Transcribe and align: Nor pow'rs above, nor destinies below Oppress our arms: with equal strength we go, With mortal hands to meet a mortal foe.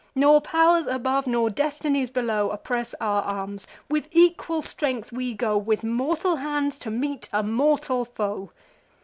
Nor 0.15 0.41
pow'rs 0.41 0.87
above, 0.87 1.27
nor 1.27 1.51
destinies 1.51 2.09
below 2.09 2.49
Oppress 2.49 2.95
our 2.99 3.21
arms: 3.21 3.67
with 3.87 4.07
equal 4.11 4.63
strength 4.63 5.11
we 5.11 5.35
go, 5.35 5.55
With 5.59 5.83
mortal 5.83 6.37
hands 6.37 6.79
to 6.79 6.89
meet 6.89 7.29
a 7.31 7.43
mortal 7.43 8.03
foe. 8.05 8.49